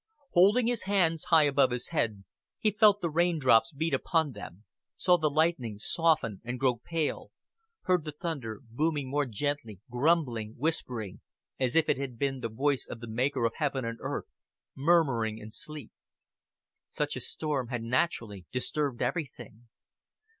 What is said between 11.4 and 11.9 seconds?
as if